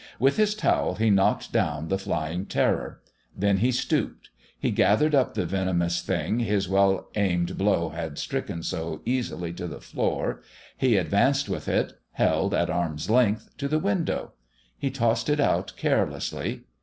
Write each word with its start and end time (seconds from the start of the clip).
With 0.17 0.37
his 0.37 0.55
towel 0.55 0.95
he 0.95 1.11
knocked 1.11 1.51
down 1.53 1.89
the 1.89 1.97
flying 1.99 2.47
terror. 2.47 3.01
Then 3.37 3.57
he 3.57 3.71
stooped. 3.71 4.31
He 4.59 4.71
gathered 4.71 5.13
up 5.13 5.35
the 5.35 5.45
venomous 5.45 6.01
thing 6.01 6.39
his 6.39 6.67
well 6.67 7.09
aimed 7.13 7.55
blow 7.55 7.89
had 7.89 8.17
stricken 8.17 8.63
so 8.63 9.03
easily 9.05 9.53
to 9.53 9.67
the 9.67 9.79
floor. 9.79 10.41
He 10.75 10.97
advanced 10.97 11.49
with 11.49 11.67
it, 11.67 11.93
held 12.13 12.55
at 12.55 12.71
arm's 12.71 13.11
length, 13.11 13.51
to 13.59 13.67
the 13.67 13.77
window. 13.77 14.31
He 14.75 14.89
tossed 14.89 15.29
it 15.29 15.39
out 15.39 15.73
carelessly. 15.77 16.63